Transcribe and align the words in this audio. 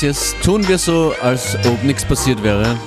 Yes, 0.00 0.36
tun 0.44 0.66
wir 0.68 0.78
so, 0.78 1.12
als 1.20 1.56
ob 1.66 1.82
nichts 1.82 2.04
passiert 2.04 2.40
wäre. 2.44 2.78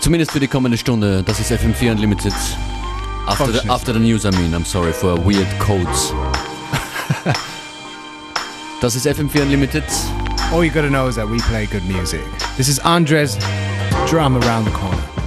Zumindest 0.00 0.30
für 0.32 0.40
die 0.40 0.48
kommende 0.48 0.78
Stunde. 0.78 1.22
Das 1.22 1.38
ist 1.38 1.52
FM4 1.52 1.90
Unlimited. 1.92 2.32
After 3.26 3.52
the, 3.52 3.68
after 3.68 3.92
the 3.92 3.98
news, 3.98 4.24
I 4.24 4.30
mean. 4.30 4.54
I'm 4.54 4.64
sorry 4.64 4.92
for 4.92 5.18
weird 5.22 5.46
codes. 5.58 6.14
das 8.80 8.96
ist 8.96 9.06
FM4 9.06 9.42
Unlimited. 9.42 9.84
All 10.50 10.64
you 10.64 10.70
gotta 10.70 10.88
know 10.88 11.08
is 11.08 11.16
that 11.16 11.28
we 11.28 11.36
play 11.40 11.66
good 11.66 11.84
music. 11.84 12.22
This 12.56 12.68
is 12.68 12.78
Andres, 12.78 13.36
drum 14.08 14.42
around 14.42 14.64
the 14.64 14.72
corner. 14.72 15.19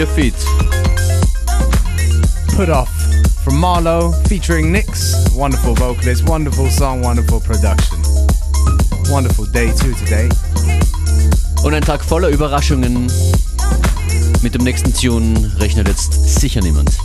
your 0.00 0.08
feet. 0.08 0.34
Put 2.56 2.70
Off 2.70 2.88
from 3.44 3.56
Marlowe 3.60 4.12
featuring 4.28 4.72
Nix. 4.72 5.28
Wonderful 5.34 5.74
vocalist, 5.74 6.26
wonderful 6.26 6.70
song, 6.70 7.02
wonderful 7.02 7.38
production. 7.38 7.98
Wonderful 9.10 9.44
day 9.52 9.70
too 9.72 9.92
today. 9.92 10.30
Und 11.64 11.74
ein 11.74 11.82
Tag 11.82 12.02
voller 12.02 12.30
Überraschungen. 12.30 13.12
Mit 14.40 14.54
dem 14.54 14.64
nächsten 14.64 14.94
Tune 14.94 15.52
rechnet 15.58 15.86
jetzt 15.88 16.40
sicher 16.40 16.62
niemand. 16.62 16.96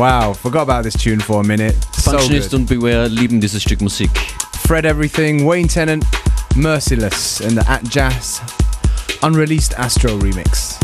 Wow, 0.00 0.32
forgot 0.32 0.62
about 0.62 0.84
this 0.84 0.94
tune 0.96 1.20
for 1.20 1.42
a 1.42 1.44
minute. 1.44 1.74
Functionist 1.92 2.52
so 2.52 2.56
und 2.56 2.66
Beware 2.66 3.06
lieben 3.08 3.38
dieses 3.38 3.62
Stück 3.62 3.82
Musik. 3.82 4.08
Fred 4.66 4.86
Everything, 4.86 5.44
Wayne 5.44 5.68
Tennant, 5.68 6.06
Merciless 6.56 7.42
in 7.42 7.54
the 7.54 7.60
Atjazz 7.68 8.40
unreleased 9.22 9.74
Astro 9.74 10.16
remix. 10.16 10.79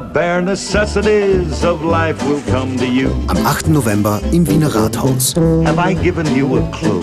Bare 0.00 0.40
necessities 0.40 1.64
of 1.64 1.82
life 1.82 2.22
will 2.28 2.40
come 2.50 2.76
to 2.78 2.86
you. 2.86 3.10
Am 3.28 3.36
8. 3.46 3.68
November 3.68 4.20
im 4.32 4.46
Wiener 4.46 4.74
Rathaus. 4.74 5.34
Have 5.64 5.78
I 5.78 5.94
given 5.94 6.26
you 6.36 6.56
a 6.56 6.70
clue? 6.70 7.02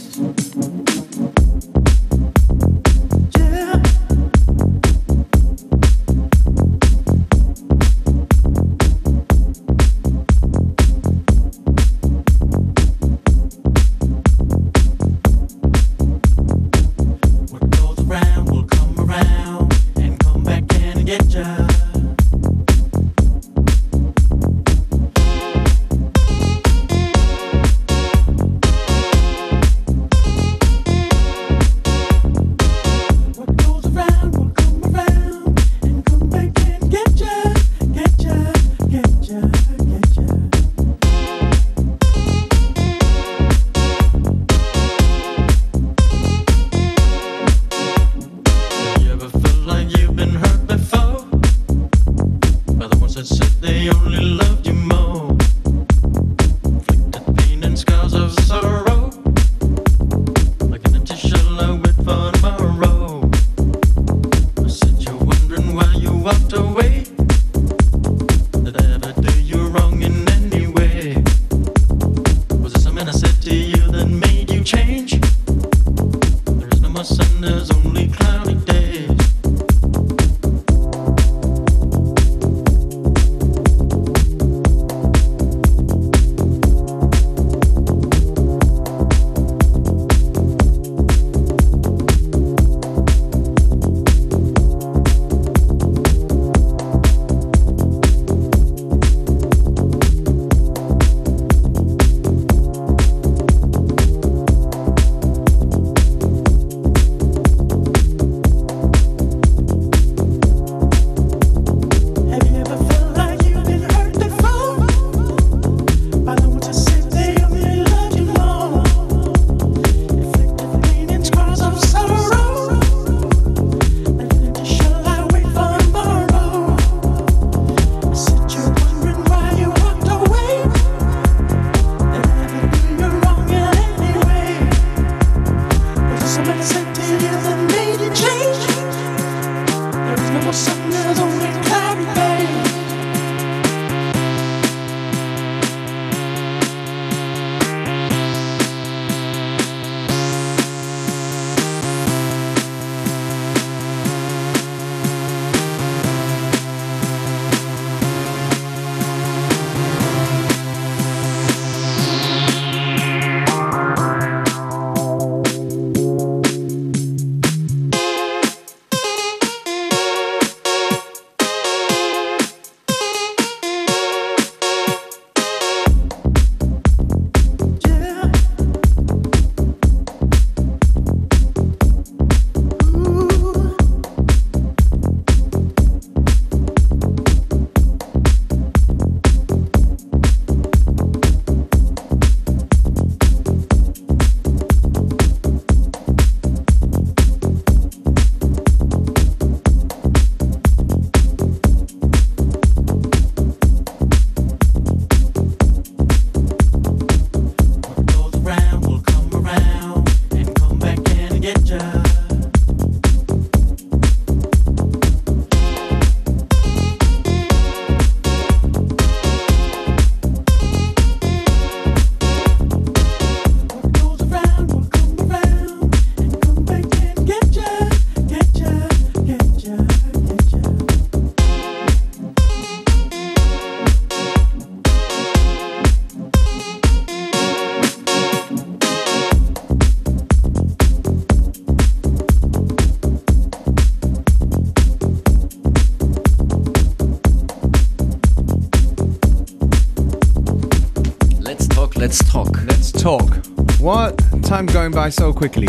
quickly. 255.41 255.67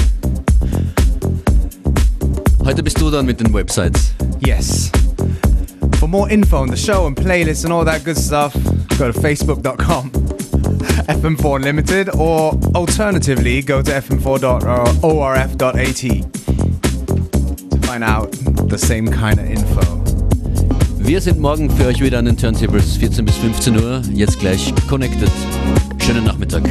Heute 2.62 2.82
bist 2.82 3.00
du 3.00 3.10
dann 3.10 3.24
mit 3.24 3.40
den 3.40 3.54
Websites. 3.54 4.12
Yes. 4.44 4.90
For 5.98 6.06
more 6.06 6.30
info 6.30 6.58
on 6.58 6.68
the 6.68 6.76
show 6.76 7.06
and 7.06 7.16
playlists 7.16 7.64
and 7.64 7.72
all 7.72 7.82
that 7.86 8.04
good 8.04 8.18
stuff, 8.18 8.52
go 8.98 9.10
to 9.10 9.18
facebook.com 9.18 10.10
FM4 11.08 11.62
Limited 11.62 12.14
or 12.16 12.52
alternatively 12.74 13.62
go 13.62 13.80
to 13.80 13.90
fm4.orf.at 13.90 15.96
to 17.72 17.78
find 17.86 18.04
out 18.04 18.30
the 18.68 18.76
same 18.76 19.10
kind 19.10 19.38
of 19.38 19.46
info. 19.46 19.80
Wir 20.98 21.22
sind 21.22 21.40
morgen 21.40 21.70
für 21.70 21.86
euch 21.86 22.02
wieder 22.02 22.18
an 22.18 22.26
den 22.26 22.36
Turntables 22.36 22.98
14 22.98 23.24
bis 23.24 23.36
15 23.36 23.82
Uhr. 23.82 24.02
Jetzt 24.12 24.38
gleich 24.38 24.74
connected. 24.86 25.30
Schönen 25.98 26.24
Nachmittag. 26.24 26.62